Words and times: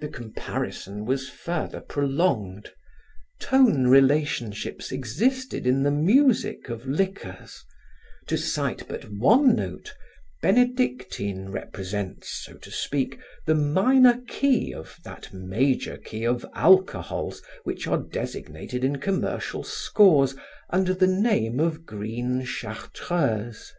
The 0.00 0.08
comparison 0.08 1.04
was 1.04 1.28
further 1.28 1.82
prolonged. 1.82 2.70
Tone 3.38 3.86
relationships 3.86 4.90
existed 4.90 5.66
in 5.66 5.82
the 5.82 5.90
music 5.90 6.70
of 6.70 6.86
liquors; 6.86 7.62
to 8.28 8.38
cite 8.38 8.88
but 8.88 9.10
one 9.12 9.54
note, 9.54 9.92
benedictine 10.40 11.50
represents, 11.50 12.44
so 12.46 12.54
to 12.54 12.70
speak, 12.70 13.18
the 13.44 13.54
minor 13.54 14.22
key 14.26 14.72
of 14.72 14.96
that 15.04 15.34
major 15.34 15.98
key 15.98 16.24
of 16.24 16.46
alcohols 16.54 17.42
which 17.64 17.86
are 17.86 17.98
designated 17.98 18.84
in 18.84 18.96
commercial 18.96 19.62
scores, 19.62 20.34
under 20.70 20.94
the 20.94 21.06
name 21.06 21.60
of 21.60 21.84
green 21.84 22.42
Chartreuse. 22.42 23.70